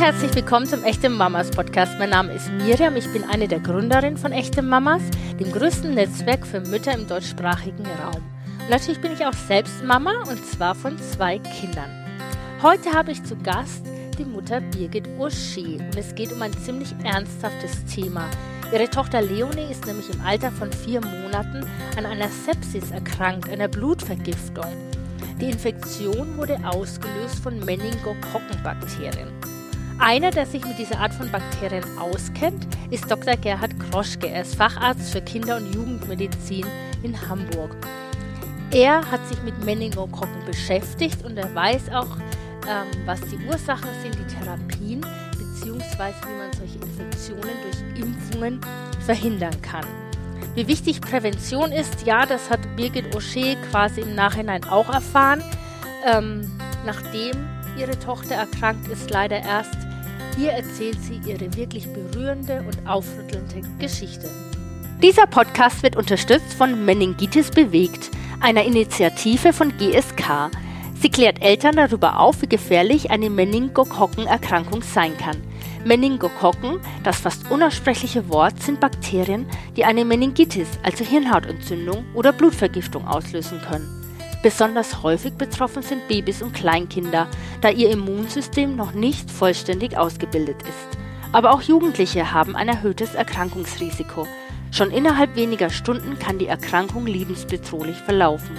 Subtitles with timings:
[0.00, 1.98] herzlich willkommen zum Echte Mamas Podcast.
[1.98, 5.02] Mein Name ist Miriam, ich bin eine der Gründerinnen von Echte Mamas,
[5.38, 8.22] dem größten Netzwerk für Mütter im deutschsprachigen Raum.
[8.60, 11.90] Und natürlich bin ich auch selbst Mama und zwar von zwei Kindern.
[12.62, 13.84] Heute habe ich zu Gast
[14.16, 18.24] die Mutter Birgit Urschi und es geht um ein ziemlich ernsthaftes Thema.
[18.72, 23.68] Ihre Tochter Leonie ist nämlich im Alter von vier Monaten an einer Sepsis erkrankt, einer
[23.68, 24.64] Blutvergiftung.
[25.42, 29.59] Die Infektion wurde ausgelöst von Meningokokkenbakterien.
[30.00, 33.36] Einer, der sich mit dieser Art von Bakterien auskennt, ist Dr.
[33.36, 34.30] Gerhard Kroschke.
[34.30, 36.64] Er ist Facharzt für Kinder- und Jugendmedizin
[37.02, 37.76] in Hamburg.
[38.70, 42.16] Er hat sich mit Meningokokken beschäftigt und er weiß auch,
[42.66, 48.60] ähm, was die Ursachen sind, die Therapien, beziehungsweise wie man solche Infektionen durch Impfungen
[49.04, 49.84] verhindern kann.
[50.54, 55.42] Wie wichtig Prävention ist, ja, das hat Birgit O'Shea quasi im Nachhinein auch erfahren,
[56.10, 56.50] ähm,
[56.86, 59.89] nachdem ihre Tochter erkrankt ist, leider erst
[60.40, 64.26] hier erzählt sie ihre wirklich berührende und aufrüttelnde Geschichte.
[65.02, 70.50] Dieser Podcast wird unterstützt von Meningitis Bewegt, einer Initiative von GSK.
[70.98, 75.36] Sie klärt Eltern darüber auf, wie gefährlich eine Meningokokkenerkrankung sein kann.
[75.84, 83.60] Meningokokken, das fast unaussprechliche Wort, sind Bakterien, die eine Meningitis, also Hirnhautentzündung oder Blutvergiftung auslösen
[83.60, 83.99] können.
[84.42, 87.28] Besonders häufig betroffen sind Babys und Kleinkinder,
[87.60, 90.98] da ihr Immunsystem noch nicht vollständig ausgebildet ist.
[91.32, 94.26] Aber auch Jugendliche haben ein erhöhtes Erkrankungsrisiko.
[94.72, 98.56] Schon innerhalb weniger Stunden kann die Erkrankung lebensbedrohlich verlaufen.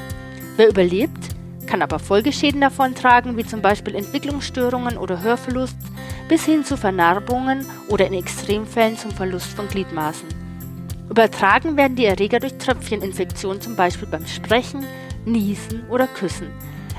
[0.56, 5.78] Wer überlebt, kann aber Folgeschäden davontragen, wie zum Beispiel Entwicklungsstörungen oder Hörverlust,
[6.28, 10.28] bis hin zu Vernarbungen oder in Extremfällen zum Verlust von Gliedmaßen.
[11.09, 14.86] Übertragen werden die Erreger durch Tröpfcheninfektionen, zum Beispiel beim Sprechen,
[15.25, 16.47] Niesen oder Küssen.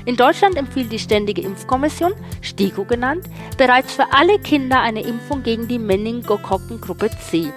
[0.05, 3.25] In Deutschland empfiehlt die Ständige Impfkommission, STIKO genannt,
[3.57, 7.53] bereits für alle Kinder eine Impfung gegen die Meningokokken-Gruppe C.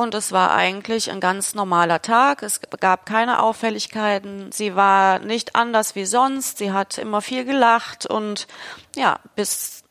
[0.00, 2.42] und es war eigentlich ein ganz normaler Tag.
[2.42, 4.50] Es gab keine Auffälligkeiten.
[4.50, 6.56] Sie war nicht anders wie sonst.
[6.56, 8.46] Sie hat immer viel gelacht und
[8.96, 9.84] ja, bis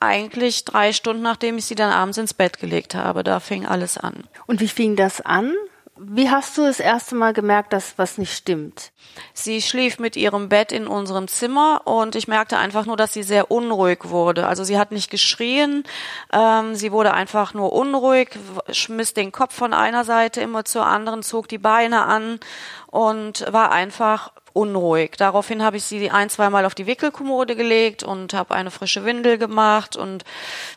[0.00, 3.24] eigentlich drei Stunden, nachdem ich sie dann abends ins Bett gelegt habe.
[3.24, 4.24] Da fing alles an.
[4.46, 5.54] Und wie fing das an?
[6.00, 8.92] Wie hast du das erste Mal gemerkt, dass was nicht stimmt?
[9.34, 13.24] Sie schlief mit ihrem Bett in unserem Zimmer und ich merkte einfach nur, dass sie
[13.24, 14.46] sehr unruhig wurde.
[14.46, 15.82] Also sie hat nicht geschrien,
[16.32, 18.30] ähm, sie wurde einfach nur unruhig,
[18.70, 22.38] schmiss den Kopf von einer Seite immer zur anderen, zog die Beine an
[22.86, 25.12] und war einfach unruhig.
[25.16, 29.38] Daraufhin habe ich sie ein, zweimal auf die Wickelkommode gelegt und habe eine frische Windel
[29.38, 30.24] gemacht und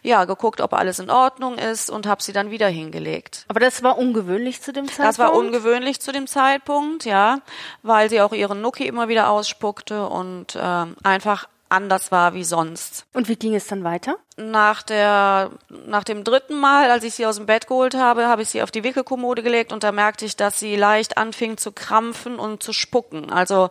[0.03, 3.45] ja, geguckt, ob alles in Ordnung ist und habe sie dann wieder hingelegt.
[3.47, 5.09] Aber das war ungewöhnlich zu dem Zeitpunkt?
[5.09, 7.39] Das war ungewöhnlich zu dem Zeitpunkt, ja,
[7.81, 13.05] weil sie auch ihren Nuki immer wieder ausspuckte und äh, einfach anders war wie sonst.
[13.13, 14.17] Und wie ging es dann weiter?
[14.37, 15.51] Nach der,
[15.85, 18.61] nach dem dritten Mal, als ich sie aus dem Bett geholt habe, habe ich sie
[18.61, 22.63] auf die Wickelkommode gelegt und da merkte ich, dass sie leicht anfing zu krampfen und
[22.63, 23.31] zu spucken.
[23.31, 23.69] Also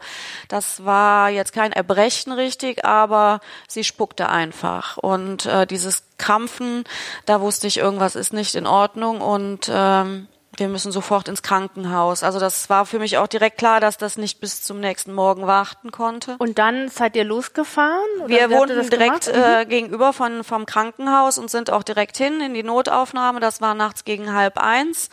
[0.49, 4.97] das war jetzt kein Erbrechen richtig, aber sie spuckte einfach.
[4.97, 6.85] Und äh, dieses Krampfen,
[7.27, 12.23] da wusste ich, irgendwas ist nicht in Ordnung und ähm, wir müssen sofort ins Krankenhaus.
[12.23, 15.47] Also das war für mich auch direkt klar, dass das nicht bis zum nächsten Morgen
[15.47, 16.37] warten konnte.
[16.39, 18.07] Und dann seid ihr losgefahren?
[18.27, 19.69] wir wohnten direkt äh, mhm.
[19.69, 23.41] gegenüber von, vom Krankenhaus und sind auch direkt hin in die Notaufnahme.
[23.41, 25.09] Das war nachts gegen halb eins.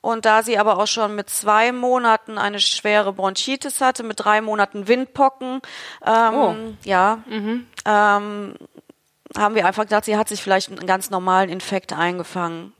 [0.00, 4.40] Und da sie aber auch schon mit zwei Monaten eine schwere Bronchitis hatte, mit drei
[4.40, 5.60] Monaten Windpocken,
[6.06, 6.54] ähm, oh.
[6.84, 7.66] ja, mhm.
[7.84, 8.54] ähm,
[9.36, 12.72] haben wir einfach gedacht, sie hat sich vielleicht einen ganz normalen Infekt eingefangen.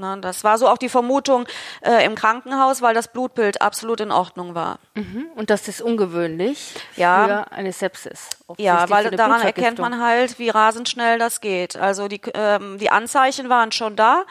[0.00, 1.46] Ne, das war so auch die Vermutung
[1.82, 4.78] äh, im Krankenhaus, weil das Blutbild absolut in Ordnung war.
[4.94, 5.26] Mhm.
[5.36, 7.26] Und das ist ungewöhnlich ja.
[7.26, 8.30] für eine Sepsis.
[8.56, 11.76] Ja, weil daran erkennt man halt, wie rasend schnell das geht.
[11.76, 14.24] Also die, ähm, die Anzeichen waren schon da,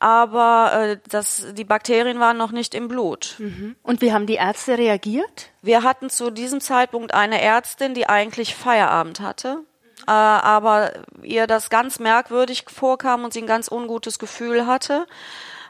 [0.00, 3.36] aber äh, das, die Bakterien waren noch nicht im Blut.
[3.38, 3.76] Mhm.
[3.84, 5.50] Und wie haben die Ärzte reagiert?
[5.62, 9.62] Wir hatten zu diesem Zeitpunkt eine Ärztin, die eigentlich Feierabend hatte
[10.06, 10.92] äh, aber
[11.22, 15.06] ihr das ganz merkwürdig vorkam und sie ein ganz ungutes Gefühl hatte.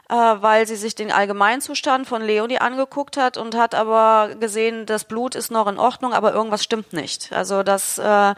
[0.09, 5.05] äh, weil sie sich den Allgemeinzustand von Leonie angeguckt hat und hat aber gesehen, das
[5.05, 7.31] Blut ist noch in Ordnung, aber irgendwas stimmt nicht.
[7.33, 8.35] Also das äh,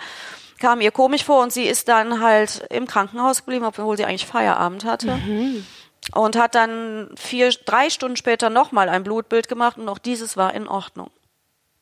[0.60, 4.26] kam ihr komisch vor und sie ist dann halt im Krankenhaus geblieben, obwohl sie eigentlich
[4.26, 5.16] Feierabend hatte.
[5.16, 5.66] Mhm.
[6.14, 10.54] Und hat dann vier, drei Stunden später nochmal ein Blutbild gemacht und auch dieses war
[10.54, 11.10] in Ordnung.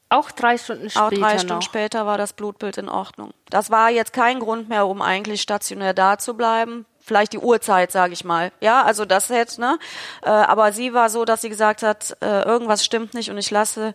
[0.09, 1.05] Auch drei Stunden später.
[1.05, 1.61] Auch drei Stunden noch.
[1.61, 3.31] später war das Blutbild in Ordnung.
[3.49, 6.85] Das war jetzt kein Grund mehr, um eigentlich stationär da zu bleiben.
[6.99, 8.51] Vielleicht die Uhrzeit, sage ich mal.
[8.61, 9.77] Ja, also das hätte, ne?
[10.23, 13.51] Äh, aber sie war so, dass sie gesagt hat, äh, irgendwas stimmt nicht und ich
[13.51, 13.93] lasse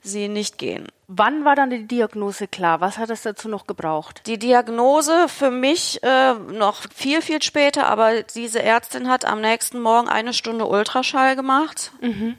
[0.00, 0.86] sie nicht gehen.
[1.08, 2.80] Wann war dann die Diagnose klar?
[2.80, 4.22] Was hat es dazu noch gebraucht?
[4.26, 9.80] Die Diagnose für mich äh, noch viel, viel später, aber diese Ärztin hat am nächsten
[9.80, 11.92] Morgen eine Stunde Ultraschall gemacht.
[12.00, 12.36] Mhm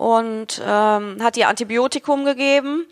[0.00, 2.86] und ähm, hat ihr Antibiotikum gegeben,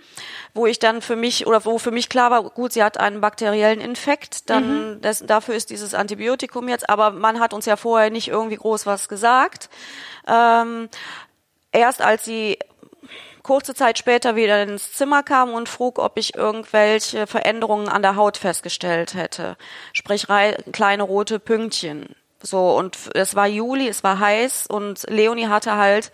[0.52, 3.22] wo ich dann für mich oder wo für mich klar war, gut, sie hat einen
[3.22, 5.00] bakteriellen Infekt, dann mhm.
[5.00, 8.84] das, dafür ist dieses Antibiotikum jetzt, aber man hat uns ja vorher nicht irgendwie groß
[8.84, 9.70] was gesagt.
[10.26, 10.90] Ähm,
[11.72, 12.58] erst als sie
[13.42, 18.16] kurze Zeit später wieder ins Zimmer kam und frug, ob ich irgendwelche Veränderungen an der
[18.16, 19.56] Haut festgestellt hätte.
[19.94, 20.26] Sprich
[20.72, 22.14] kleine rote Pünktchen.
[22.42, 26.12] So, und es war Juli, es war heiß und Leonie hatte halt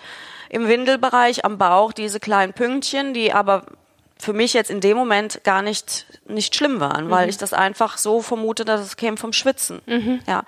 [0.49, 3.65] im Windelbereich am Bauch diese kleinen Pünktchen, die aber
[4.19, 7.31] für mich jetzt in dem Moment gar nicht nicht schlimm waren, weil mhm.
[7.31, 9.83] ich das einfach so vermute, dass es käme vom Schwitzen.
[9.87, 10.21] Mhm.
[10.27, 10.45] Ja.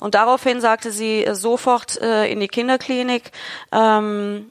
[0.00, 3.32] Und daraufhin sagte sie äh, sofort äh, in die Kinderklinik
[3.72, 4.50] ähm,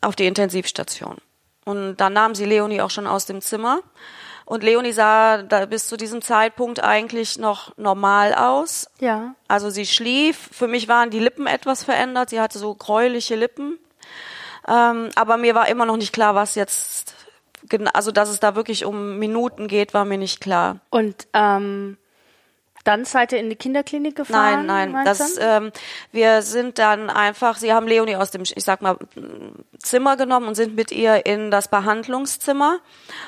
[0.00, 1.18] auf die Intensivstation.
[1.64, 3.80] Und dann nahm sie Leonie auch schon aus dem Zimmer.
[4.44, 8.90] Und Leonie sah da bis zu diesem Zeitpunkt eigentlich noch normal aus.
[9.00, 9.34] Ja.
[9.48, 10.50] Also sie schlief.
[10.52, 12.30] Für mich waren die Lippen etwas verändert.
[12.30, 13.78] Sie hatte so gräuliche Lippen.
[14.68, 17.14] Ähm, aber mir war immer noch nicht klar, was jetzt,
[17.92, 20.80] also dass es da wirklich um Minuten geht, war mir nicht klar.
[20.90, 21.96] Und ähm,
[22.84, 24.66] dann seid ihr in die Kinderklinik gefahren?
[24.66, 25.04] Nein, nein.
[25.06, 25.72] Das, ähm,
[26.12, 28.98] wir sind dann einfach, sie haben Leonie aus dem, ich sag mal,
[29.78, 32.78] Zimmer genommen und sind mit ihr in das Behandlungszimmer.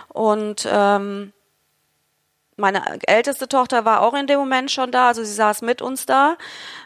[0.08, 1.32] Und ähm,
[2.56, 6.06] meine älteste Tochter war auch in dem Moment schon da, also sie saß mit uns
[6.06, 6.36] da.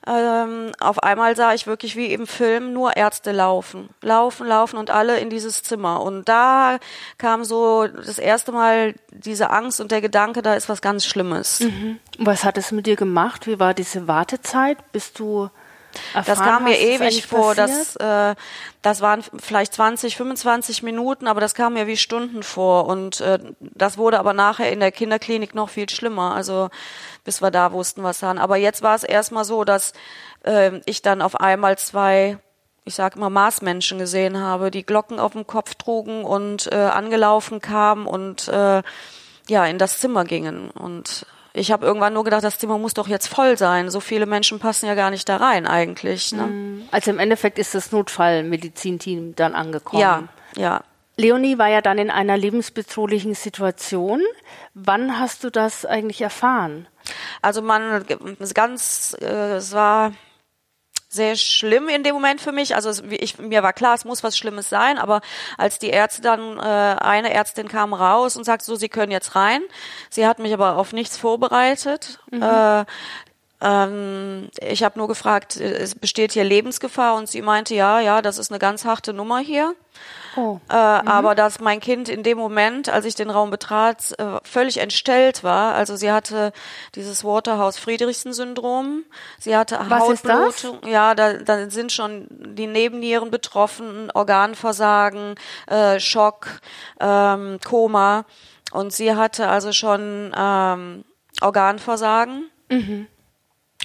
[0.06, 4.90] Ähm, auf einmal sah ich wirklich wie im Film nur Ärzte laufen, laufen, laufen und
[4.90, 6.02] alle in dieses Zimmer.
[6.02, 6.78] Und da
[7.19, 11.61] kam so das erste Mal diese Angst und der Gedanke, da ist was ganz Schlimmes.
[11.61, 11.99] Mhm.
[12.19, 13.46] Was hat es mit dir gemacht?
[13.46, 14.78] Wie war diese Wartezeit?
[14.93, 15.50] Bist du
[16.14, 17.54] das kam mir ewig vor.
[17.54, 18.34] Das, äh,
[18.82, 22.87] das waren vielleicht 20, 25 Minuten, aber das kam mir wie Stunden vor.
[22.87, 26.34] Und äh, das wurde aber nachher in der Kinderklinik noch viel schlimmer.
[26.34, 26.70] Also
[27.25, 28.38] bis wir da wussten, was haben.
[28.38, 29.92] Aber jetzt war es erstmal so, dass
[30.44, 32.38] äh, ich dann auf einmal zwei
[32.84, 37.60] ich sage immer Marsmenschen gesehen habe, die Glocken auf dem Kopf trugen und äh, angelaufen
[37.60, 38.82] kamen und äh,
[39.48, 43.08] ja in das Zimmer gingen und ich habe irgendwann nur gedacht, das Zimmer muss doch
[43.08, 43.91] jetzt voll sein.
[43.91, 46.32] So viele Menschen passen ja gar nicht da rein eigentlich.
[46.32, 46.47] Ne?
[46.47, 46.88] Mhm.
[46.91, 50.00] Also im Endeffekt ist das Notfallmedizinteam dann angekommen.
[50.00, 50.23] Ja,
[50.56, 50.82] ja.
[51.17, 54.23] Leonie war ja dann in einer lebensbedrohlichen Situation.
[54.75, 56.87] Wann hast du das eigentlich erfahren?
[57.43, 58.05] Also man
[58.55, 60.12] ganz, äh, es war
[61.12, 62.77] sehr schlimm in dem Moment für mich.
[62.77, 65.21] Also ich, mir war klar, es muss was Schlimmes sein, aber
[65.59, 69.35] als die Ärzte dann, äh, eine Ärztin kam raus und sagte so, sie können jetzt
[69.35, 69.61] rein.
[70.09, 72.21] Sie hat mich aber auf nichts vorbereitet.
[72.31, 72.43] Mhm.
[72.43, 72.85] Äh,
[73.61, 78.39] ähm, ich habe nur gefragt, es besteht hier Lebensgefahr und sie meinte, ja, ja, das
[78.39, 79.75] ist eine ganz harte Nummer hier.
[80.37, 80.61] Oh.
[80.71, 81.09] Äh, mhm.
[81.09, 85.43] Aber dass mein Kind in dem Moment, als ich den Raum betrat, äh, völlig entstellt
[85.43, 85.75] war.
[85.75, 86.52] Also sie hatte
[86.95, 89.05] dieses Waterhouse-Friedrichsen-Syndrom.
[89.38, 90.81] Sie hatte Was Hautblutung.
[90.87, 95.35] Ja, da, da sind schon die Nebennieren betroffen, Organversagen,
[95.67, 96.61] äh, Schock,
[97.00, 98.25] ähm, Koma.
[98.73, 101.05] Und sie hatte also schon ähm,
[101.40, 102.49] Organversagen.
[102.71, 103.09] Mhm.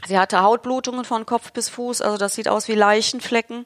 [0.07, 3.65] Sie hatte Hautblutungen von Kopf bis Fuß, also das sieht aus wie Leichenflecken.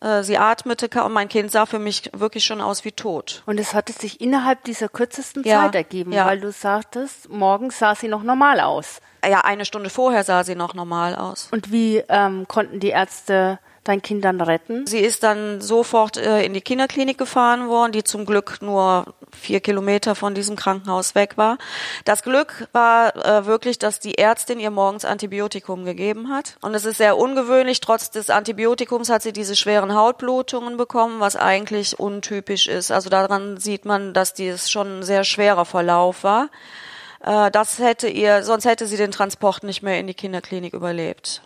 [0.00, 3.42] Äh, sie atmete und mein Kind sah für mich wirklich schon aus wie tot.
[3.46, 6.26] Und es hatte sich innerhalb dieser kürzesten ja, Zeit ergeben, ja.
[6.26, 9.00] weil du sagtest, morgens sah sie noch normal aus.
[9.26, 11.48] Ja, eine Stunde vorher sah sie noch normal aus.
[11.50, 13.58] Und wie ähm, konnten die Ärzte
[13.88, 14.86] dein Kind dann retten?
[14.86, 19.60] Sie ist dann sofort äh, in die Kinderklinik gefahren worden, die zum Glück nur vier
[19.60, 21.58] Kilometer von diesem Krankenhaus weg war.
[22.04, 26.56] Das Glück war äh, wirklich, dass die Ärztin ihr morgens Antibiotikum gegeben hat.
[26.62, 27.80] Und es ist sehr ungewöhnlich.
[27.80, 32.90] Trotz des Antibiotikums hat sie diese schweren Hautblutungen bekommen, was eigentlich untypisch ist.
[32.90, 36.48] Also daran sieht man, dass dies schon ein sehr schwerer Verlauf war.
[37.20, 41.42] Äh, das hätte ihr, sonst hätte sie den Transport nicht mehr in die Kinderklinik überlebt.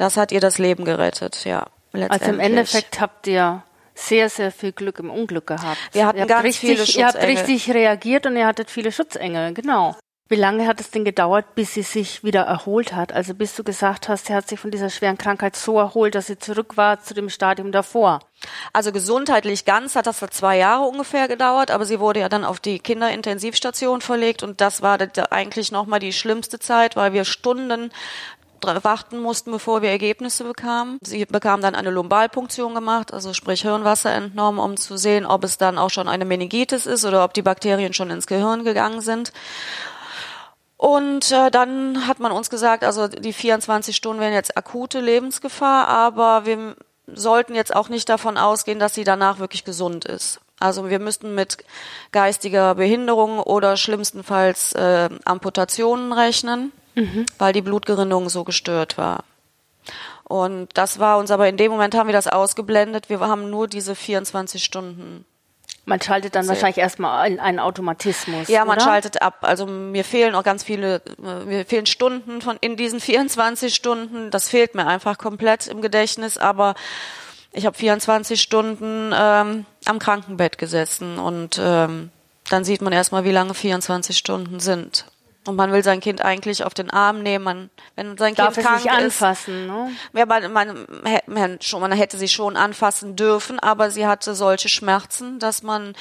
[0.00, 1.66] Das hat ihr das Leben gerettet, ja.
[1.92, 3.62] Also im Endeffekt habt ihr
[3.94, 5.76] sehr, sehr viel Glück im Unglück gehabt.
[5.92, 7.00] Wir hatten ganz richtig, viele Schutzengel.
[7.00, 9.94] Ihr habt richtig reagiert und ihr hattet viele Schutzengel, genau.
[10.30, 13.12] Wie lange hat es denn gedauert, bis sie sich wieder erholt hat?
[13.12, 16.28] Also bis du gesagt hast, sie hat sich von dieser schweren Krankheit so erholt, dass
[16.28, 18.20] sie zurück war zu dem Stadium davor.
[18.72, 22.44] Also gesundheitlich ganz hat das für zwei Jahre ungefähr gedauert, aber sie wurde ja dann
[22.44, 24.98] auf die Kinderintensivstation verlegt und das war
[25.30, 27.90] eigentlich nochmal die schlimmste Zeit, weil wir Stunden
[28.64, 30.98] warten mussten, bevor wir Ergebnisse bekamen.
[31.02, 35.58] Sie bekam dann eine Lumbalpunktion gemacht, also sprich Hirnwasser entnommen, um zu sehen, ob es
[35.58, 39.32] dann auch schon eine Meningitis ist oder ob die Bakterien schon ins Gehirn gegangen sind.
[40.76, 45.88] Und äh, dann hat man uns gesagt, also die 24 Stunden wären jetzt akute Lebensgefahr,
[45.88, 46.74] aber wir
[47.06, 50.40] sollten jetzt auch nicht davon ausgehen, dass sie danach wirklich gesund ist.
[50.58, 51.58] Also wir müssten mit
[52.12, 57.26] geistiger Behinderung oder schlimmstenfalls äh, Amputationen rechnen mhm.
[57.38, 59.24] weil die Blutgerinnung so gestört war.
[60.24, 63.10] Und das war uns aber in dem Moment haben wir das ausgeblendet.
[63.10, 65.24] Wir haben nur diese 24 Stunden.
[65.86, 68.46] Man schaltet dann wahrscheinlich erstmal in einen Automatismus.
[68.46, 68.84] Ja, man oder?
[68.84, 69.38] schaltet ab.
[69.40, 71.02] Also mir fehlen auch ganz viele,
[71.46, 74.30] mir fehlen Stunden von in diesen 24 Stunden.
[74.30, 76.38] Das fehlt mir einfach komplett im Gedächtnis.
[76.38, 76.74] Aber
[77.52, 82.10] ich habe 24 Stunden ähm, am Krankenbett gesessen und ähm,
[82.48, 85.06] dann sieht man erstmal, wie lange 24 Stunden sind.
[85.46, 88.66] Und man will sein Kind eigentlich auf den Arm nehmen, man, wenn sein Darf Kind
[88.66, 88.96] krank sich ist.
[88.96, 89.90] anfassen, ne?
[90.12, 90.86] Ja, man, man,
[91.26, 95.94] man, man hätte sie schon anfassen dürfen, aber sie hatte solche Schmerzen, dass man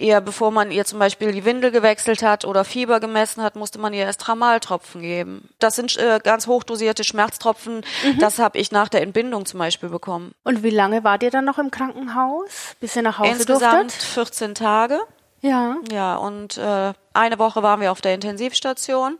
[0.00, 3.78] ihr, bevor man ihr zum Beispiel die Windel gewechselt hat oder Fieber gemessen hat, musste
[3.78, 5.48] man ihr erst Tramaltropfen geben.
[5.58, 7.82] Das sind äh, ganz hochdosierte Schmerztropfen.
[8.04, 8.18] Mhm.
[8.18, 10.32] Das habe ich nach der Entbindung zum Beispiel bekommen.
[10.44, 14.02] Und wie lange wart ihr dann noch im Krankenhaus, bis ihr nach Hause Insgesamt durftet?
[14.02, 15.00] 14 Tage.
[15.40, 15.76] Ja.
[15.90, 19.18] Ja, und äh, eine Woche waren wir auf der Intensivstation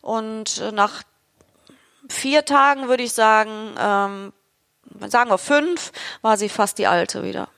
[0.00, 1.02] und äh, nach
[2.08, 4.32] vier Tagen würde ich sagen, ähm,
[5.08, 7.48] sagen wir fünf, war sie fast die alte wieder.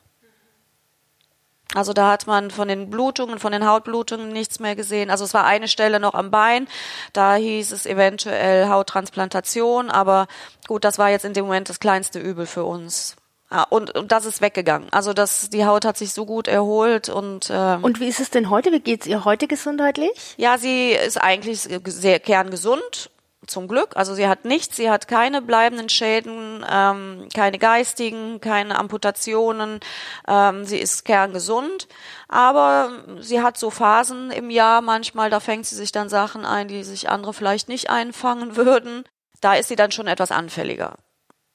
[1.74, 5.10] Also da hat man von den Blutungen, von den Hautblutungen nichts mehr gesehen.
[5.10, 6.66] Also es war eine Stelle noch am Bein,
[7.12, 10.28] da hieß es eventuell Hauttransplantation, aber
[10.66, 13.16] gut, das war jetzt in dem Moment das kleinste Übel für uns.
[13.50, 14.88] Ja, und, und das ist weggegangen.
[14.90, 18.30] Also das, die Haut hat sich so gut erholt und ähm, Und wie ist es
[18.30, 18.72] denn heute?
[18.72, 20.34] Wie geht's ihr heute gesundheitlich?
[20.36, 23.10] Ja, sie ist eigentlich sehr kerngesund,
[23.48, 23.96] zum Glück.
[23.96, 29.80] Also sie hat nichts, sie hat keine bleibenden Schäden, ähm, keine geistigen, keine Amputationen.
[30.26, 31.88] Ähm, sie ist kerngesund,
[32.28, 32.90] aber
[33.20, 36.84] sie hat so Phasen im Jahr manchmal, da fängt sie sich dann Sachen ein, die
[36.84, 39.04] sich andere vielleicht nicht einfangen würden.
[39.40, 40.96] Da ist sie dann schon etwas anfälliger.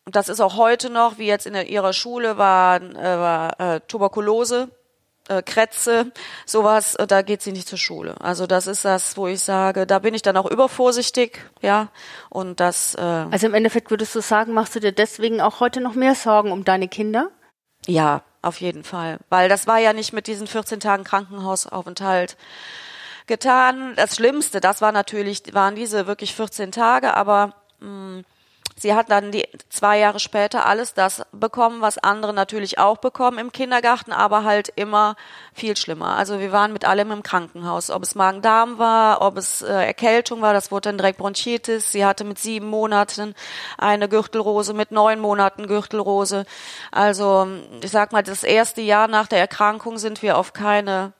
[0.06, 3.80] Und das ist auch heute noch, wie jetzt in ihrer Schule war, äh, war äh,
[3.88, 4.70] Tuberkulose,
[5.30, 6.12] äh, Krätze,
[6.46, 8.20] sowas, äh, da geht sie nicht zur Schule.
[8.20, 11.88] Also das ist das, wo ich sage, da bin ich dann auch übervorsichtig, ja.
[12.30, 12.96] Und das.
[12.96, 16.16] Äh, also im Endeffekt würdest du sagen, machst du dir deswegen auch heute noch mehr
[16.16, 17.30] Sorgen um deine Kinder?
[17.86, 22.36] Ja, auf jeden Fall, weil das war ja nicht mit diesen 14 Tagen Krankenhausaufenthalt
[23.26, 23.94] getan.
[23.96, 28.24] Das Schlimmste, das war natürlich, waren diese wirklich 14 Tage, aber mh,
[28.76, 33.38] Sie hat dann die zwei Jahre später alles das bekommen, was andere natürlich auch bekommen
[33.38, 35.16] im Kindergarten, aber halt immer
[35.54, 36.18] viel schlimmer.
[36.18, 40.42] Also wir waren mit allem im Krankenhaus, ob es Magen-Darm war, ob es äh, Erkältung
[40.42, 41.92] war, das wurde dann direkt Bronchitis.
[41.92, 43.36] Sie hatte mit sieben Monaten
[43.78, 46.46] eine Gürtelrose, mit neun Monaten Gürtelrose.
[46.92, 47.48] Also
[47.82, 51.14] ich sag mal, das erste Jahr nach der Erkrankung sind wir auf keine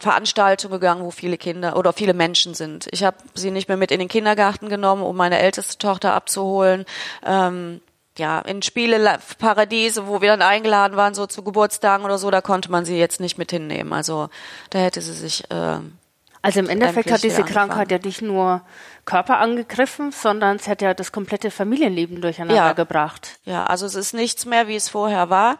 [0.00, 2.88] Veranstaltung gegangen, wo viele Kinder oder viele Menschen sind.
[2.90, 6.84] Ich habe sie nicht mehr mit in den Kindergarten genommen, um meine älteste Tochter abzuholen.
[7.24, 7.80] Ähm,
[8.18, 12.70] ja, in Spieleparadiese, wo wir dann eingeladen waren, so zu Geburtstagen oder so, da konnte
[12.70, 13.92] man sie jetzt nicht mit hinnehmen.
[13.92, 14.28] Also
[14.70, 15.50] da hätte sie sich.
[15.50, 15.80] Äh,
[16.42, 18.62] also im Endeffekt hat diese Krankheit ja nicht nur
[19.04, 22.72] Körper angegriffen, sondern es hat ja das komplette Familienleben durcheinander ja.
[22.72, 23.40] gebracht.
[23.44, 25.58] Ja, also es ist nichts mehr, wie es vorher war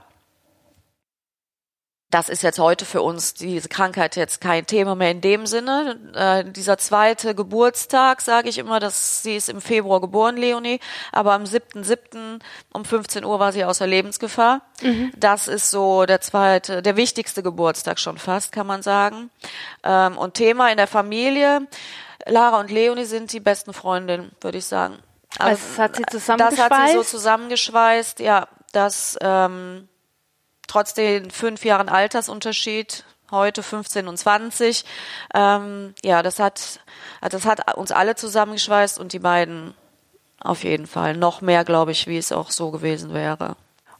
[2.11, 5.99] das ist jetzt heute für uns diese Krankheit jetzt kein Thema mehr in dem Sinne.
[6.15, 10.79] Äh, dieser zweite Geburtstag, sage ich immer, dass sie ist im Februar geboren, Leonie,
[11.11, 12.39] aber am 7.7.
[12.73, 14.63] um 15 Uhr war sie außer Lebensgefahr.
[14.83, 15.11] Mhm.
[15.17, 19.31] Das ist so der zweite, der wichtigste Geburtstag schon fast, kann man sagen.
[19.83, 21.67] Ähm, und Thema in der Familie,
[22.25, 24.99] Lara und Leonie sind die besten Freundinnen, würde ich sagen.
[25.39, 26.71] Also, das hat sie zusammengeschweißt?
[26.71, 29.19] Das hat sie so zusammengeschweißt, ja, dass...
[29.21, 29.89] Ähm,
[30.67, 34.85] trotz den fünf Jahren Altersunterschied, heute 15 und 20,
[35.35, 36.81] ähm, ja, das hat,
[37.21, 39.75] das hat uns alle zusammengeschweißt und die beiden
[40.41, 41.17] auf jeden Fall.
[41.17, 43.57] Noch mehr, glaube ich, wie es auch so gewesen wäre.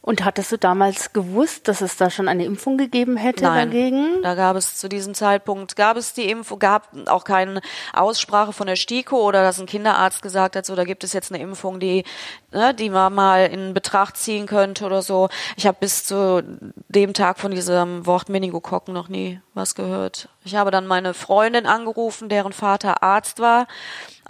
[0.07, 4.21] Und hattest du damals gewusst, dass es da schon eine Impfung gegeben hätte Nein, dagegen?
[4.23, 7.59] Da gab es zu diesem Zeitpunkt gab es die Impfung, gab auch keine
[7.91, 11.33] Aussprache von der STIKO oder dass ein Kinderarzt gesagt hat, so da gibt es jetzt
[11.33, 12.05] eine Impfung, die
[12.53, 15.27] ne, die man mal in Betracht ziehen könnte oder so.
[15.57, 16.41] Ich habe bis zu
[16.87, 20.29] dem Tag von diesem Wort Meningokokken noch nie was gehört.
[20.45, 23.67] Ich habe dann meine Freundin angerufen, deren Vater Arzt war.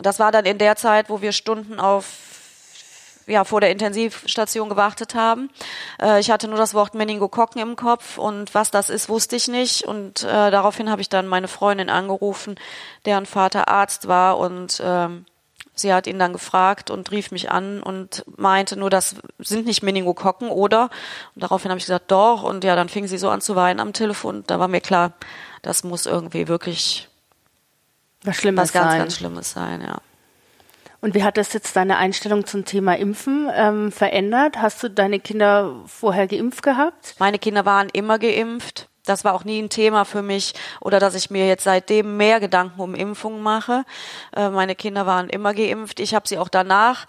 [0.01, 2.36] Das war dann in der Zeit, wo wir Stunden auf
[3.27, 5.49] ja, vor der Intensivstation gewartet haben.
[6.01, 9.47] Äh, ich hatte nur das Wort Meningokokken im Kopf und was das ist, wusste ich
[9.47, 9.83] nicht.
[9.83, 12.55] Und äh, daraufhin habe ich dann meine Freundin angerufen,
[13.05, 15.25] deren Vater Arzt war und ähm,
[15.75, 19.83] sie hat ihn dann gefragt und rief mich an und meinte nur, das sind nicht
[19.83, 20.89] Meningokokken, oder?
[21.35, 22.43] Und daraufhin habe ich gesagt, doch.
[22.43, 24.43] Und ja, dann fing sie so an zu weinen am Telefon.
[24.47, 25.13] Da war mir klar,
[25.61, 27.09] das muss irgendwie wirklich
[28.23, 28.99] was, Schlimmes was ganz, sein.
[28.99, 29.97] ganz Schlimmes sein, ja.
[30.99, 34.57] Und wie hat das jetzt deine Einstellung zum Thema Impfen ähm, verändert?
[34.61, 37.15] Hast du deine Kinder vorher geimpft gehabt?
[37.19, 38.89] Meine Kinder waren immer geimpft.
[39.05, 42.39] Das war auch nie ein Thema für mich oder dass ich mir jetzt seitdem mehr
[42.39, 43.85] Gedanken um Impfungen mache.
[44.35, 45.99] Äh, meine Kinder waren immer geimpft.
[45.99, 47.05] Ich habe sie auch danach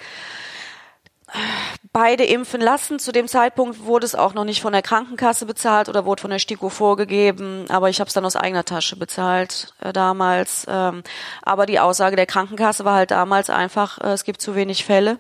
[1.93, 2.99] beide impfen lassen.
[2.99, 6.31] Zu dem Zeitpunkt wurde es auch noch nicht von der Krankenkasse bezahlt oder wurde von
[6.31, 10.67] der STIKO vorgegeben, aber ich habe es dann aus eigener Tasche bezahlt äh, damals.
[10.69, 11.03] Ähm,
[11.43, 15.19] aber die Aussage der Krankenkasse war halt damals einfach, äh, es gibt zu wenig Fälle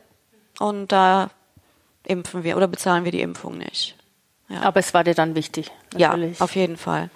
[0.58, 1.30] und da
[2.04, 3.96] impfen wir oder bezahlen wir die Impfung nicht.
[4.48, 4.62] Ja.
[4.62, 5.70] Aber es war dir dann wichtig.
[5.92, 6.38] Natürlich.
[6.38, 7.10] Ja, auf jeden Fall.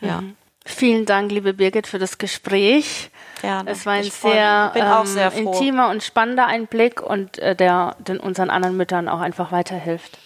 [0.00, 0.22] Ja.
[0.22, 0.36] Mhm.
[0.68, 3.10] Vielen Dank, liebe Birgit, für das Gespräch.
[3.40, 3.70] Gerne.
[3.70, 8.50] Es war ein sehr, ähm, sehr intimer und spannender Einblick und äh, der den unseren
[8.50, 10.18] anderen Müttern auch einfach weiterhilft.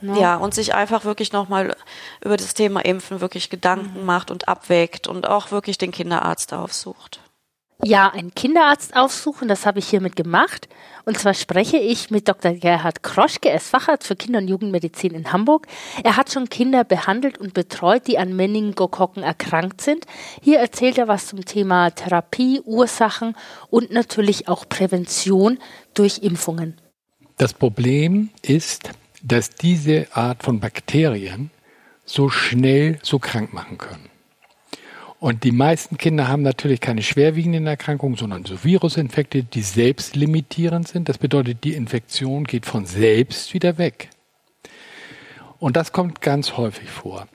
[0.00, 0.18] Ne?
[0.18, 1.76] Ja, und sich einfach wirklich nochmal
[2.24, 4.06] über das Thema Impfen wirklich Gedanken mhm.
[4.06, 7.20] macht und abwägt und auch wirklich den Kinderarzt aufsucht.
[7.84, 10.68] Ja, einen Kinderarzt aufsuchen, das habe ich hiermit gemacht.
[11.04, 12.52] Und zwar spreche ich mit Dr.
[12.52, 15.66] Gerhard Kroschke, er ist Facharzt für Kinder- und Jugendmedizin in Hamburg.
[16.02, 20.06] Er hat schon Kinder behandelt und betreut, die an Meningokokken erkrankt sind.
[20.42, 23.36] Hier erzählt er was zum Thema Therapie, Ursachen
[23.68, 25.58] und natürlich auch Prävention
[25.94, 26.80] durch Impfungen.
[27.36, 28.90] Das Problem ist,
[29.22, 31.50] dass diese Art von Bakterien
[32.06, 34.08] so schnell so krank machen können.
[35.26, 40.86] Und die meisten Kinder haben natürlich keine schwerwiegenden Erkrankungen, sondern so Virusinfekte, die selbst limitierend
[40.86, 41.08] sind.
[41.08, 44.10] Das bedeutet, die Infektion geht von selbst wieder weg.
[45.58, 47.26] Und das kommt ganz häufig vor.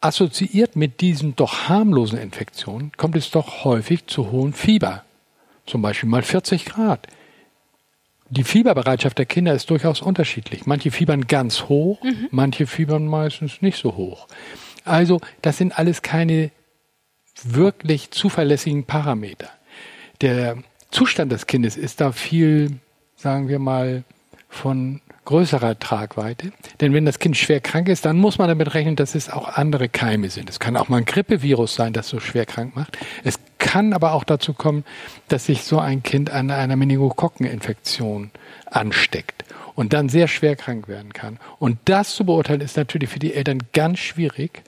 [0.00, 5.02] Assoziiert mit diesen doch harmlosen Infektionen kommt es doch häufig zu hohen Fieber.
[5.66, 7.08] Zum Beispiel mal 40 Grad.
[8.30, 10.64] Die Fieberbereitschaft der Kinder ist durchaus unterschiedlich.
[10.66, 12.28] Manche fiebern ganz hoch, mhm.
[12.30, 14.28] manche fiebern meistens nicht so hoch.
[14.84, 16.52] Also, das sind alles keine
[17.42, 19.48] wirklich zuverlässigen Parameter.
[20.20, 20.58] Der
[20.90, 22.78] Zustand des Kindes ist da viel,
[23.16, 24.04] sagen wir mal,
[24.48, 26.52] von größerer Tragweite.
[26.80, 29.48] Denn wenn das Kind schwer krank ist, dann muss man damit rechnen, dass es auch
[29.48, 30.48] andere Keime sind.
[30.50, 32.98] Es kann auch mal ein Grippevirus sein, das so schwer krank macht.
[33.24, 34.84] Es kann aber auch dazu kommen,
[35.28, 38.30] dass sich so ein Kind an einer Meningokokkeninfektion
[38.66, 39.44] ansteckt
[39.74, 41.38] und dann sehr schwer krank werden kann.
[41.58, 44.62] Und das zu beurteilen ist natürlich für die Eltern ganz schwierig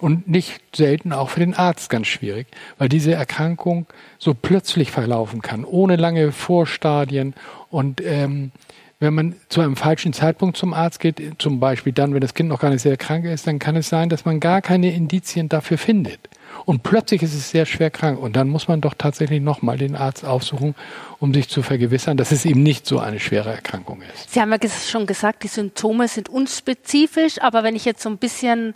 [0.00, 2.46] und nicht selten auch für den Arzt ganz schwierig,
[2.78, 3.86] weil diese Erkrankung
[4.18, 7.34] so plötzlich verlaufen kann, ohne lange Vorstadien
[7.70, 8.52] und ähm,
[8.98, 12.48] wenn man zu einem falschen Zeitpunkt zum Arzt geht, zum Beispiel dann, wenn das Kind
[12.48, 15.50] noch gar nicht sehr krank ist, dann kann es sein, dass man gar keine Indizien
[15.50, 16.18] dafür findet.
[16.64, 18.18] Und plötzlich ist es sehr schwer krank.
[18.18, 20.74] Und dann muss man doch tatsächlich nochmal den Arzt aufsuchen,
[21.18, 24.32] um sich zu vergewissern, dass es eben nicht so eine schwere Erkrankung ist.
[24.32, 27.40] Sie haben ja schon gesagt, die Symptome sind unspezifisch.
[27.42, 28.74] Aber wenn ich jetzt so ein bisschen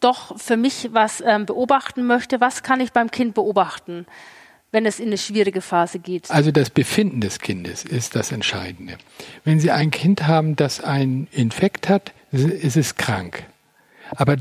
[0.00, 4.06] doch für mich was ähm, beobachten möchte, was kann ich beim Kind beobachten?
[4.72, 6.30] wenn es in eine schwierige Phase geht?
[6.30, 8.98] Also das Befinden des Kindes ist das Entscheidende.
[9.42, 13.44] Wenn Sie ein Kind haben, das einen Infekt hat, ist es krank.
[14.10, 14.36] Aber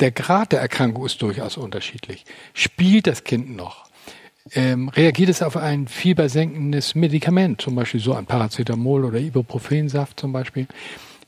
[0.00, 2.24] der Grad der Erkrankung ist durchaus unterschiedlich.
[2.54, 3.86] Spielt das Kind noch?
[4.52, 10.32] Ähm, reagiert es auf ein fiebersenkendes Medikament, zum Beispiel so ein Paracetamol oder Ibuprofensaft zum
[10.32, 10.66] Beispiel?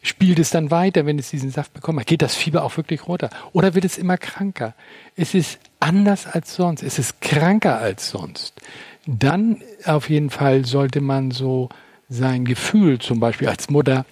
[0.00, 2.06] Spielt es dann weiter, wenn es diesen Saft bekommen hat?
[2.06, 3.30] Geht das Fieber auch wirklich runter?
[3.52, 4.74] Oder wird es immer kranker?
[5.16, 6.82] Ist es anders als sonst?
[6.82, 8.54] Ist es kranker als sonst?
[9.06, 11.68] Dann auf jeden Fall sollte man so
[12.08, 14.06] sein Gefühl, zum Beispiel als Mutter,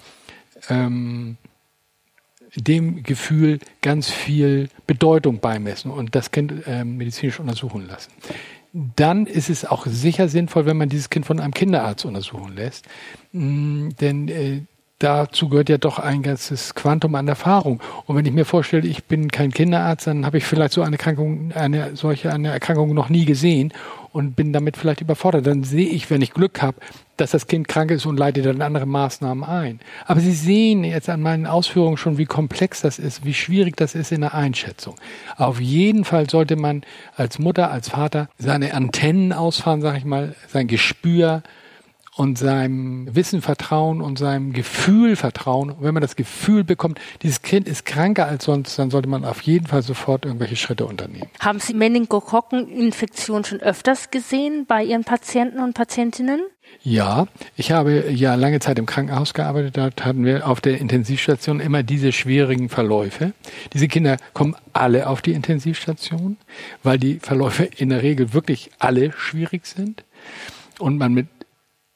[0.69, 1.37] ähm,
[2.57, 8.11] dem Gefühl ganz viel Bedeutung beimessen und das Kind äh, medizinisch untersuchen lassen.
[8.73, 12.87] Dann ist es auch sicher sinnvoll, wenn man dieses Kind von einem Kinderarzt untersuchen lässt,
[13.33, 14.63] mh, denn äh,
[14.99, 17.83] dazu gehört ja doch ein ganzes Quantum an Erfahrung.
[18.07, 20.97] Und wenn ich mir vorstelle, ich bin kein Kinderarzt, dann habe ich vielleicht so eine
[20.97, 23.73] Erkrankung, eine solche eine Erkrankung noch nie gesehen.
[24.17, 25.47] und bin damit vielleicht überfordert.
[25.47, 26.79] Dann sehe ich, wenn ich Glück habe,
[27.19, 29.79] dass das Kind krank ist und leite dann andere Maßnahmen ein.
[30.07, 33.95] Aber Sie sehen jetzt an meinen Ausführungen schon, wie komplex das ist, wie schwierig das
[33.95, 34.95] ist in der Einschätzung.
[35.37, 36.81] Auf jeden Fall sollte man
[37.15, 41.43] als Mutter, als Vater seine Antennen ausfahren, sage ich mal, sein Gespür
[42.17, 45.71] und seinem Wissen vertrauen und seinem Gefühl vertrauen.
[45.71, 49.25] Und wenn man das Gefühl bekommt, dieses Kind ist kranker als sonst, dann sollte man
[49.25, 51.29] auf jeden Fall sofort irgendwelche Schritte unternehmen.
[51.41, 56.41] Haben Sie Meningokokkeninfektion schon öfters gesehen bei Ihren Patienten und Patientinnen?
[56.83, 59.77] Ja, ich habe ja lange Zeit im Krankenhaus gearbeitet.
[59.77, 63.33] Dort hatten wir auf der Intensivstation immer diese schwierigen Verläufe.
[63.73, 66.39] Diese Kinder kommen alle auf die Intensivstation,
[66.83, 70.03] weil die Verläufe in der Regel wirklich alle schwierig sind
[70.79, 71.27] und man mit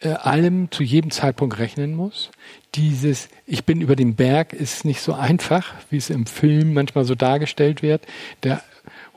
[0.00, 2.30] äh, allem zu jedem Zeitpunkt rechnen muss.
[2.74, 7.04] Dieses Ich bin über den Berg ist nicht so einfach, wie es im Film manchmal
[7.04, 8.06] so dargestellt wird.
[8.42, 8.62] Der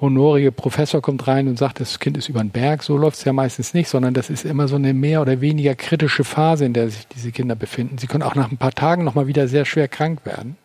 [0.02, 2.84] honorige Professor kommt rein und sagt, das Kind ist über den Berg.
[2.84, 5.76] So läuft es ja meistens nicht, sondern das ist immer so eine mehr oder weniger
[5.76, 7.98] kritische Phase, in der sich diese Kinder befinden.
[7.98, 10.58] Sie können auch nach ein paar Tagen nochmal wieder sehr schwer krank werden.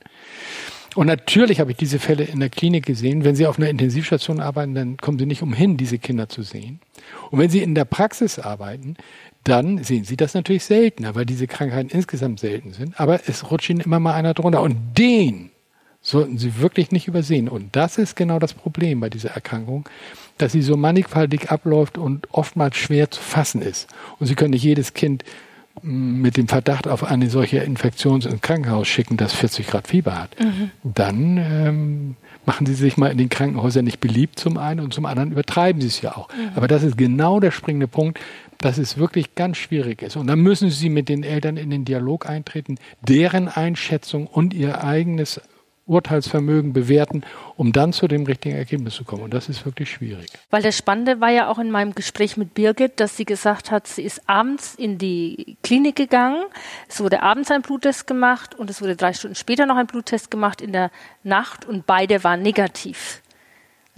[0.97, 3.23] Und natürlich habe ich diese Fälle in der Klinik gesehen.
[3.23, 6.81] Wenn Sie auf einer Intensivstation arbeiten, dann kommen Sie nicht umhin, diese Kinder zu sehen.
[7.31, 8.97] Und wenn Sie in der Praxis arbeiten,
[9.49, 12.99] dann sehen Sie das natürlich seltener, weil diese Krankheiten insgesamt selten sind.
[13.01, 14.63] Aber es rutscht Ihnen immer mal einer drunter.
[14.63, 15.51] Und den
[16.01, 17.49] sollten Sie wirklich nicht übersehen.
[17.49, 19.89] Und das ist genau das Problem bei dieser Erkrankung,
[20.39, 23.89] dass sie so mannigfaltig abläuft und oftmals schwer zu fassen ist.
[24.19, 25.25] Und Sie können nicht jedes Kind
[25.83, 30.31] mit dem Verdacht auf eine solche Infektion ins Krankenhaus schicken, das 40 Grad Fieber hat.
[30.41, 30.71] Mhm.
[30.83, 35.07] Dann ähm, machen Sie sich mal in den Krankenhäusern nicht beliebt zum einen und zum
[35.07, 36.29] anderen übertreiben Sie es ja auch.
[36.29, 36.51] Mhm.
[36.57, 38.19] Aber das ist genau der springende Punkt
[38.59, 40.17] dass es wirklich ganz schwierig ist.
[40.17, 44.83] Und dann müssen Sie mit den Eltern in den Dialog eintreten, deren Einschätzung und ihr
[44.83, 45.41] eigenes
[45.89, 47.25] Urteilsvermögen bewerten,
[47.57, 49.23] um dann zu dem richtigen Ergebnis zu kommen.
[49.23, 50.29] Und das ist wirklich schwierig.
[50.51, 53.87] Weil das Spannende war ja auch in meinem Gespräch mit Birgit, dass sie gesagt hat,
[53.87, 56.45] sie ist abends in die Klinik gegangen.
[56.89, 60.31] Es wurde abends ein Bluttest gemacht und es wurde drei Stunden später noch ein Bluttest
[60.31, 60.91] gemacht in der
[61.25, 63.23] Nacht und beide waren negativ.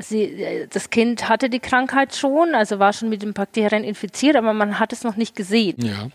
[0.02, 4.36] Sie, äh, das Kind hatte die Krankheit schon, also war schon mit den Bakterien infiziert,
[4.36, 5.76] aber man hat es noch nicht gesehen.
[5.84, 6.08] Ja,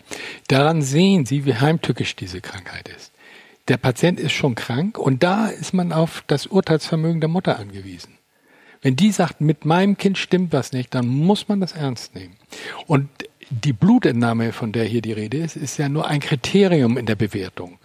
[0.47, 3.14] daran sehen Sie, wie heimtückisch diese Krankheit ist.
[3.67, 8.17] Der Patient ist schon krank und da ist man auf das Urteilsvermögen der Mutter angewiesen.
[8.81, 12.35] Wenn die sagt, mit meinem Kind stimmt was nicht, dann muss man das ernst nehmen.
[12.85, 13.09] Und
[13.49, 17.15] die Blutentnahme, von der hier die Rede ist, ist ja nur ein Kriterium in der
[17.15, 17.79] Bewertung.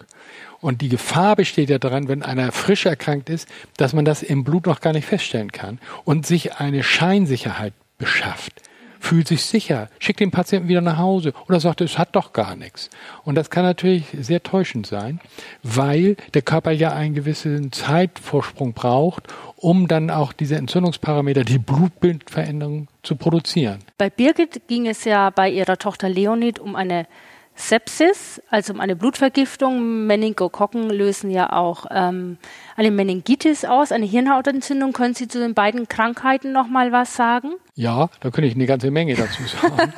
[0.59, 4.43] Und die Gefahr besteht ja daran, wenn einer frisch erkrankt ist, dass man das im
[4.43, 8.61] Blut noch gar nicht feststellen kann und sich eine Scheinsicherheit beschafft.
[9.03, 12.55] Fühlt sich sicher, schickt den Patienten wieder nach Hause oder sagt, es hat doch gar
[12.55, 12.91] nichts.
[13.25, 15.19] Und das kann natürlich sehr täuschend sein,
[15.63, 19.23] weil der Körper ja einen gewissen Zeitvorsprung braucht,
[19.55, 23.79] um dann auch diese Entzündungsparameter, die Blutbildveränderung zu produzieren.
[23.97, 27.07] Bei Birgit ging es ja bei ihrer Tochter Leonid um eine
[27.55, 30.07] Sepsis, also um eine Blutvergiftung.
[30.07, 32.37] Meningokokken lösen ja auch ähm,
[32.75, 34.93] eine Meningitis aus, eine Hirnhautentzündung.
[34.93, 37.53] Können Sie zu den beiden Krankheiten noch mal was sagen?
[37.75, 39.93] Ja, da könnte ich eine ganze Menge dazu sagen.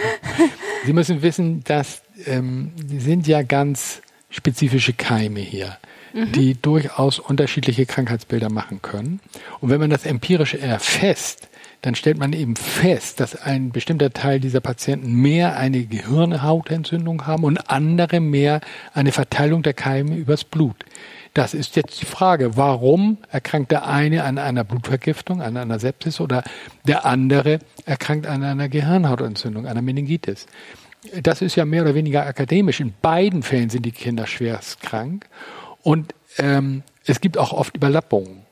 [0.84, 5.78] Sie müssen wissen, dass ähm, sind ja ganz spezifische Keime hier,
[6.12, 6.32] mhm.
[6.32, 9.20] die durchaus unterschiedliche Krankheitsbilder machen können.
[9.60, 11.48] Und wenn man das empirisch erfasst,
[11.86, 17.44] dann stellt man eben fest, dass ein bestimmter Teil dieser Patienten mehr eine Gehirnhautentzündung haben
[17.44, 18.60] und andere mehr
[18.92, 20.84] eine Verteilung der Keime übers Blut.
[21.32, 26.20] Das ist jetzt die Frage, warum erkrankt der eine an einer Blutvergiftung, an einer Sepsis
[26.20, 26.42] oder
[26.88, 30.46] der andere erkrankt an einer Gehirnhautentzündung, einer Meningitis.
[31.22, 32.80] Das ist ja mehr oder weniger akademisch.
[32.80, 35.28] In beiden Fällen sind die Kinder schwerst krank
[35.82, 38.45] und ähm, es gibt auch oft Überlappungen.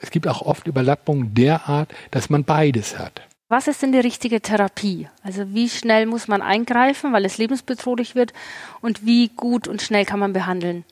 [0.00, 3.22] Es gibt auch oft Überlappungen derart, dass man beides hat.
[3.48, 5.08] Was ist denn die richtige Therapie?
[5.22, 8.32] Also wie schnell muss man eingreifen, weil es lebensbedrohlich wird
[8.80, 10.84] und wie gut und schnell kann man behandeln?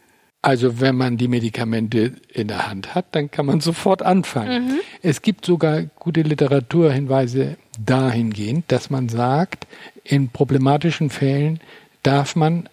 [0.42, 4.68] Also wenn man die Medikamente in der Hand hat, dann kann man sofort anfangen.
[4.68, 4.80] Mhm.
[5.02, 9.66] Es gibt sogar gute Literaturhinweise dahingehend, dass man sagt,
[10.04, 11.60] in problematischen Fällen
[12.02, 12.68] darf man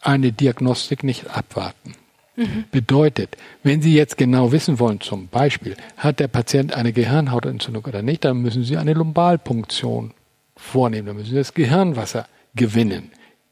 [0.00, 1.94] eine Diagnostik nicht abwarten.
[2.36, 2.64] Mhm.
[2.70, 8.02] Bedeutet, wenn Sie jetzt genau wissen wollen, zum Beispiel, hat der Patient eine Gehirnhautentzündung oder
[8.02, 10.14] nicht, dann müssen Sie eine Lumbalpunktion
[10.56, 13.10] vornehmen, dann müssen Sie das Gehirnwasser gewinnen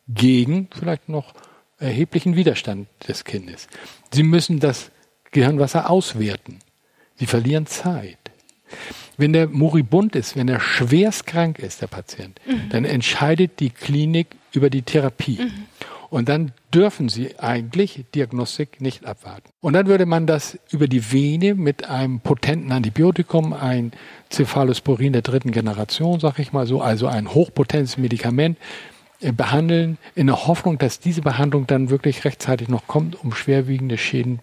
[0.08, 1.34] gegen vielleicht noch
[1.78, 3.68] erheblichen Widerstand des Kindes.
[4.12, 4.90] Sie müssen das
[5.30, 6.58] Gehirnwasser auswerten.
[7.16, 8.18] Sie verlieren Zeit.
[9.16, 12.68] Wenn der moribund ist, wenn er schwerst krank ist, der Patient, mhm.
[12.70, 15.38] dann entscheidet die Klinik über die Therapie.
[15.40, 15.66] Mhm.
[16.10, 19.50] Und dann dürfen Sie eigentlich Diagnostik nicht abwarten.
[19.60, 23.92] Und dann würde man das über die Vene mit einem potenten Antibiotikum, ein
[24.32, 28.56] Cephalosporin der dritten Generation, sag ich mal so, also ein hochpotentes Medikament,
[29.20, 33.98] äh, behandeln, in der Hoffnung, dass diese Behandlung dann wirklich rechtzeitig noch kommt, um schwerwiegende
[33.98, 34.40] Schäden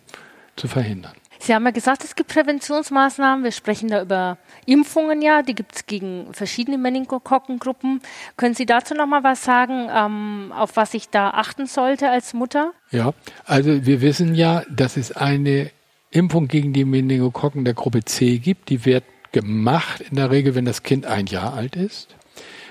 [0.56, 1.14] zu verhindern.
[1.46, 3.44] Sie haben ja gesagt, es gibt Präventionsmaßnahmen.
[3.44, 8.02] Wir sprechen da über Impfungen ja, die gibt es gegen verschiedene Meningokokkengruppen.
[8.36, 12.34] Können Sie dazu noch mal was sagen, ähm, auf was ich da achten sollte als
[12.34, 12.72] Mutter?
[12.90, 13.14] Ja,
[13.46, 15.70] also wir wissen ja, dass es eine
[16.10, 18.70] Impfung gegen die Meningokokken der Gruppe C gibt.
[18.70, 22.16] Die wird gemacht in der Regel, wenn das Kind ein Jahr alt ist.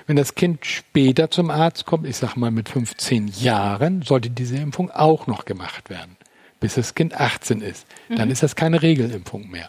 [0.05, 4.57] Wenn das Kind später zum Arzt kommt, ich sage mal mit 15 Jahren, sollte diese
[4.57, 6.17] Impfung auch noch gemacht werden
[6.65, 7.85] bis das Kind 18 ist.
[8.09, 8.31] Dann mhm.
[8.31, 9.67] ist das keine Regelimpfung mehr.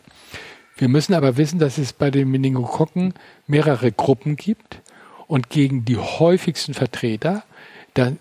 [0.79, 3.13] Wir müssen aber wissen, dass es bei den Meningokokken
[3.47, 4.81] mehrere Gruppen gibt
[5.27, 7.45] und gegen die häufigsten Vertreter,
[7.93, 8.19] dann,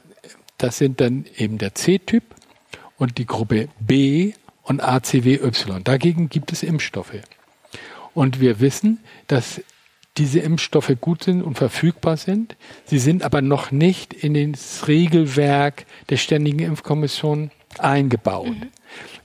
[0.57, 2.23] das sind dann eben der C-Typ
[2.97, 4.33] und die Gruppe B
[4.63, 5.39] und ACWY.
[5.81, 7.21] Dagegen gibt es Impfstoffe.
[8.13, 9.61] Und wir wissen, dass
[10.17, 12.57] diese Impfstoffe gut sind und verfügbar sind.
[12.83, 18.47] Sie sind aber noch nicht in das Regelwerk der Ständigen Impfkommission eingebaut.
[18.47, 18.69] Mhm.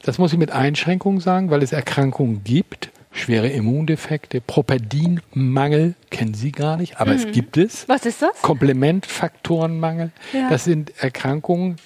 [0.02, 6.52] Das muss ich mit Einschränkungen sagen, weil es Erkrankungen gibt, schwere Immundefekte, Properdinmangel kennen Sie
[6.52, 7.16] gar nicht, aber mhm.
[7.18, 7.88] es gibt es.
[7.88, 8.42] Was ist das?
[8.42, 10.12] Komplementfaktorenmangel.
[10.32, 10.48] Ja.
[10.48, 11.76] Das sind Erkrankungen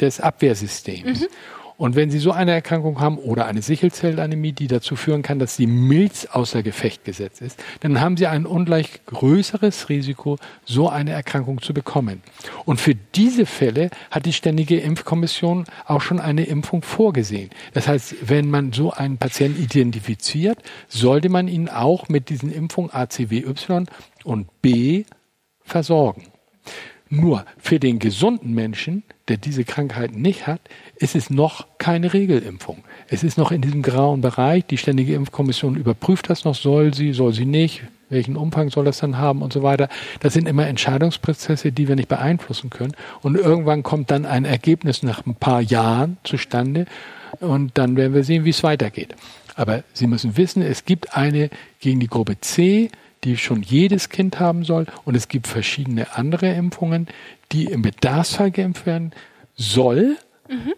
[0.00, 1.20] des Abwehrsystems.
[1.20, 1.26] Mhm.
[1.76, 5.56] Und wenn Sie so eine Erkrankung haben oder eine Sichelzellanämie, die dazu führen kann, dass
[5.56, 11.10] die Milz außer Gefecht gesetzt ist, dann haben Sie ein ungleich größeres Risiko, so eine
[11.10, 12.22] Erkrankung zu bekommen.
[12.64, 17.50] Und für diese Fälle hat die Ständige Impfkommission auch schon eine Impfung vorgesehen.
[17.72, 20.58] Das heißt, wenn man so einen Patienten identifiziert,
[20.88, 23.44] sollte man ihn auch mit diesen Impfungen ACWY
[24.24, 25.04] und B
[25.62, 26.26] versorgen.
[27.10, 30.60] Nur für den gesunden Menschen, der diese Krankheit nicht hat,
[30.96, 32.82] ist es noch keine Regelimpfung.
[33.08, 34.66] Es ist noch in diesem grauen Bereich.
[34.66, 36.54] Die Ständige Impfkommission überprüft das noch.
[36.54, 37.82] Soll sie, soll sie nicht?
[38.10, 39.88] Welchen Umfang soll das dann haben und so weiter?
[40.20, 42.94] Das sind immer Entscheidungsprozesse, die wir nicht beeinflussen können.
[43.22, 46.86] Und irgendwann kommt dann ein Ergebnis nach ein paar Jahren zustande.
[47.40, 49.14] Und dann werden wir sehen, wie es weitergeht.
[49.56, 52.90] Aber Sie müssen wissen, es gibt eine gegen die Gruppe C,
[53.24, 54.86] die schon jedes Kind haben soll.
[55.04, 57.08] Und es gibt verschiedene andere Impfungen,
[57.52, 59.12] die im Bedarfsfall geimpft werden
[59.56, 60.16] soll.
[60.48, 60.74] Mhm.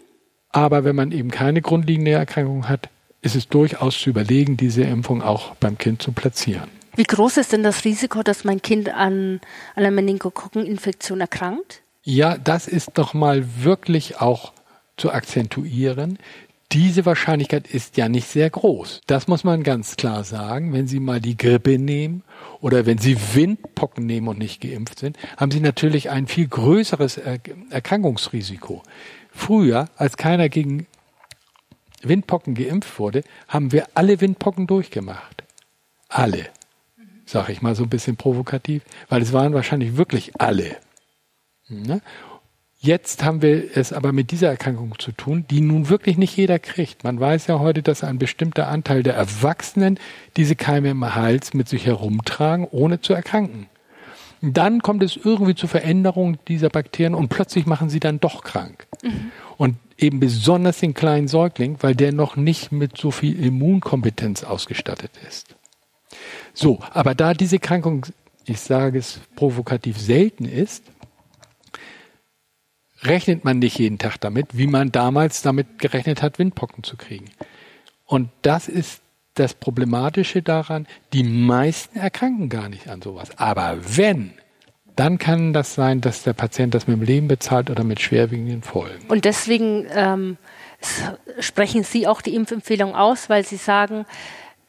[0.49, 2.89] Aber wenn man eben keine grundlegende Erkrankung hat,
[3.21, 6.69] ist es durchaus zu überlegen, diese Impfung auch beim Kind zu platzieren.
[6.95, 9.39] Wie groß ist denn das Risiko, dass mein Kind an
[9.75, 11.81] einer Meningokokkeninfektion erkrankt?
[12.03, 14.53] Ja, das ist doch mal wirklich auch
[14.95, 16.17] zu akzentuieren.
[16.73, 18.99] Diese Wahrscheinlichkeit ist ja nicht sehr groß.
[19.07, 20.73] Das muss man ganz klar sagen.
[20.73, 22.23] Wenn Sie mal die Grippe nehmen
[22.59, 27.21] oder wenn Sie Windpocken nehmen und nicht geimpft sind, haben Sie natürlich ein viel größeres
[27.69, 28.83] Erkrankungsrisiko.
[29.31, 30.87] Früher, als keiner gegen
[32.01, 35.43] Windpocken geimpft wurde, haben wir alle Windpocken durchgemacht.
[36.09, 36.47] Alle.
[37.25, 40.75] Sag ich mal so ein bisschen provokativ, weil es waren wahrscheinlich wirklich alle.
[42.87, 46.57] Jetzt haben wir es aber mit dieser Erkrankung zu tun, die nun wirklich nicht jeder
[46.57, 47.03] kriegt.
[47.03, 49.99] Man weiß ja heute, dass ein bestimmter Anteil der Erwachsenen
[50.37, 53.67] diese Keime im Hals mit sich herumtragen, ohne zu erkranken.
[54.41, 58.87] Dann kommt es irgendwie zu Veränderungen dieser Bakterien und plötzlich machen sie dann doch krank.
[59.03, 59.31] Mhm.
[59.57, 65.11] Und eben besonders den kleinen Säugling, weil der noch nicht mit so viel Immunkompetenz ausgestattet
[65.27, 65.57] ist.
[66.53, 68.05] So, aber da diese Krankung,
[68.45, 70.85] ich sage es provokativ, selten ist,
[73.03, 77.29] rechnet man nicht jeden Tag damit, wie man damals damit gerechnet hat, Windpocken zu kriegen.
[78.05, 79.01] Und das ist
[79.35, 83.37] das Problematische daran, die meisten erkranken gar nicht an sowas.
[83.37, 84.33] Aber wenn,
[84.95, 88.63] dann kann das sein, dass der Patient das mit dem Leben bezahlt oder mit schwerwiegenden
[88.63, 89.05] Folgen.
[89.09, 90.37] Und deswegen ähm,
[91.39, 94.05] sprechen Sie auch die Impfempfehlung aus, weil Sie sagen,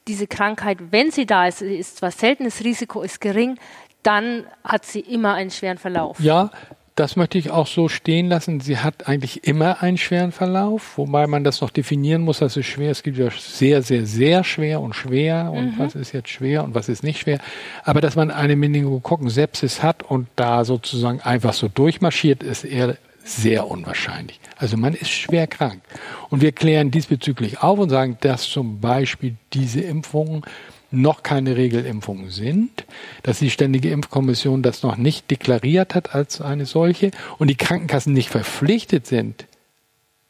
[0.09, 3.59] diese Krankheit, wenn sie da ist, ist zwar selten, das Risiko ist gering,
[4.03, 6.19] dann hat sie immer einen schweren Verlauf.
[6.19, 6.51] Ja,
[6.99, 8.59] das möchte ich auch so stehen lassen.
[8.59, 12.67] Sie hat eigentlich immer einen schweren Verlauf, wobei man das noch definieren muss, das ist
[12.67, 12.91] schwer.
[12.91, 15.79] Es gibt ja sehr, sehr, sehr schwer und schwer und mhm.
[15.79, 17.39] was ist jetzt schwer und was ist nicht schwer.
[17.85, 23.69] Aber dass man eine Meningokokken-Sepsis hat und da sozusagen einfach so durchmarschiert, ist eher sehr
[23.69, 24.41] unwahrscheinlich.
[24.57, 25.83] Also man ist schwer krank.
[26.31, 30.43] Und wir klären diesbezüglich auf und sagen, dass zum Beispiel diese Impfungen
[30.91, 32.85] noch keine Regelimpfungen sind,
[33.23, 38.13] dass die Ständige Impfkommission das noch nicht deklariert hat als eine solche und die Krankenkassen
[38.13, 39.47] nicht verpflichtet sind,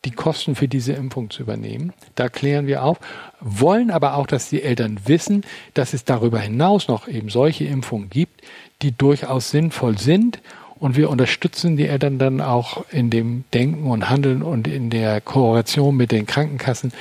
[0.05, 1.92] die Kosten für diese Impfung zu übernehmen.
[2.14, 2.99] Da klären wir auf,
[3.40, 5.44] wollen aber auch, dass die Eltern wissen,
[5.75, 8.42] dass es darüber hinaus noch eben solche Impfungen gibt,
[8.83, 10.40] die durchaus sinnvoll sind
[10.81, 15.21] Und wir unterstützen die Eltern dann auch in dem Denken und Handeln und in der
[15.21, 16.92] Kooperation mit den Krankenkassen,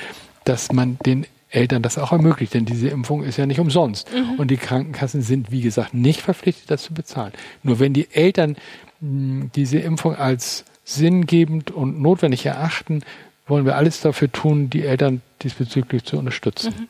[0.44, 4.12] dass man den Eltern das auch ermöglicht, denn diese Impfung ist ja nicht umsonst.
[4.12, 4.38] Mhm.
[4.38, 7.32] Und die Krankenkassen sind, wie gesagt, nicht verpflichtet, das zu bezahlen.
[7.62, 8.56] Nur wenn die Eltern
[9.00, 13.02] mh, diese Impfung als sinngebend und notwendig erachten,
[13.46, 16.74] wollen wir alles dafür tun, die Eltern diesbezüglich zu unterstützen.
[16.78, 16.88] Mhm.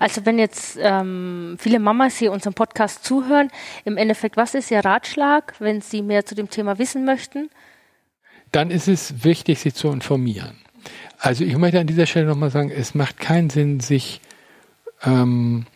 [0.00, 3.50] Also wenn jetzt ähm, viele Mamas hier unserem Podcast zuhören,
[3.84, 7.50] im Endeffekt, was ist Ihr Ratschlag, wenn Sie mehr zu dem Thema wissen möchten?
[8.50, 10.58] Dann ist es wichtig, sich zu informieren.
[11.20, 14.20] Also ich möchte an dieser Stelle nochmal sagen, es macht keinen Sinn, sich
[15.04, 15.66] ähm,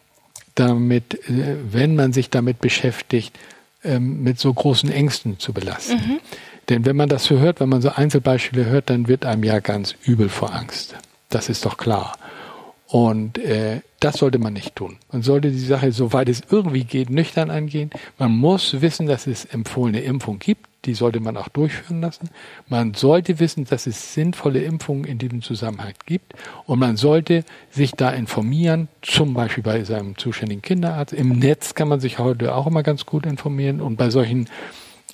[0.55, 3.39] damit, äh, wenn man sich damit beschäftigt,
[3.85, 5.97] ähm, mit so großen Ängsten zu belasten.
[5.97, 6.21] Mhm.
[6.71, 9.61] Denn wenn man das so hört, wenn man so Einzelbeispiele hört, dann wird einem ja
[9.61, 10.97] ganz übel vor Angst.
[11.29, 12.17] Das ist doch klar.
[12.87, 14.97] Und äh, das sollte man nicht tun.
[15.13, 17.91] Man sollte die Sache, soweit es irgendwie geht, nüchtern angehen.
[18.19, 20.67] Man muss wissen, dass es empfohlene Impfung gibt.
[20.85, 22.31] Die sollte man auch durchführen lassen.
[22.69, 26.35] Man sollte wissen, dass es sinnvolle Impfungen in diesem Zusammenhang gibt.
[26.67, 31.13] Und man sollte sich da informieren, zum Beispiel bei seinem zuständigen Kinderarzt.
[31.13, 33.81] Im Netz kann man sich heute auch immer ganz gut informieren.
[33.81, 34.49] Und bei solchen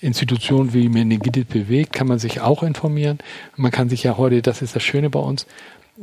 [0.00, 3.18] Institutionen wie Meningitis BW kann man sich auch informieren.
[3.56, 5.46] Man kann sich ja heute, das ist das Schöne bei uns,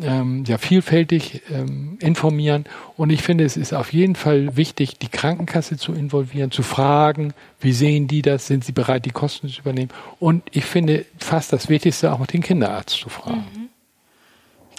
[0.02, 2.66] ähm, ja vielfältig ähm, informieren.
[2.96, 7.34] Und ich finde, es ist auf jeden Fall wichtig, die Krankenkasse zu involvieren, zu fragen,
[7.60, 9.90] wie sehen die das, sind sie bereit, die Kosten zu übernehmen.
[10.20, 13.46] Und ich finde fast das Wichtigste, auch den Kinderarzt zu fragen.
[13.56, 13.70] Mhm.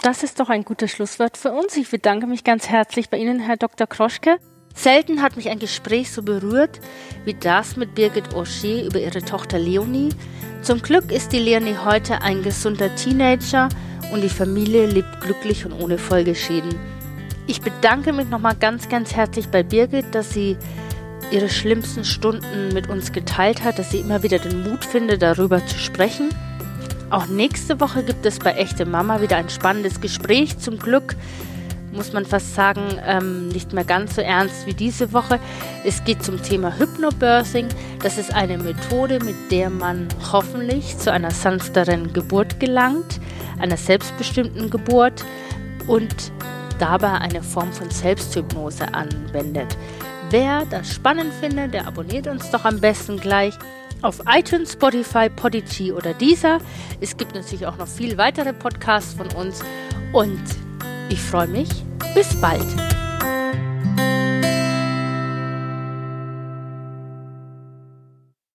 [0.02, 1.76] Das ist doch ein gutes Schlusswort für uns.
[1.76, 3.86] Ich bedanke mich ganz herzlich bei Ihnen, Herr Dr.
[3.88, 4.38] Kroschke.
[4.74, 6.80] Selten hat mich ein Gespräch so berührt
[7.24, 10.10] wie das mit Birgit O'Shea über ihre Tochter Leonie.
[10.62, 13.68] Zum Glück ist die Leonie heute ein gesunder Teenager
[14.12, 16.74] und die Familie lebt glücklich und ohne Folgeschäden.
[17.46, 20.56] Ich bedanke mich nochmal ganz, ganz herzlich bei Birgit, dass sie
[21.30, 25.64] ihre schlimmsten Stunden mit uns geteilt hat, dass sie immer wieder den Mut findet, darüber
[25.66, 26.30] zu sprechen.
[27.10, 30.58] Auch nächste Woche gibt es bei Echte Mama wieder ein spannendes Gespräch.
[30.58, 31.16] Zum Glück
[31.92, 35.38] muss man fast sagen, ähm, nicht mehr ganz so ernst wie diese Woche.
[35.84, 37.68] Es geht zum Thema Hypnobirthing.
[38.02, 43.20] Das ist eine Methode, mit der man hoffentlich zu einer sanfteren Geburt gelangt
[43.58, 45.24] einer selbstbestimmten Geburt
[45.86, 46.32] und
[46.78, 49.76] dabei eine Form von Selbsthypnose anwendet.
[50.30, 53.54] Wer das spannend findet, der abonniert uns doch am besten gleich
[54.02, 56.58] auf iTunes, Spotify, Podigy oder Deezer.
[57.00, 59.60] Es gibt natürlich auch noch viel weitere Podcasts von uns
[60.12, 60.40] und
[61.10, 61.68] ich freue mich.
[62.14, 62.66] Bis bald.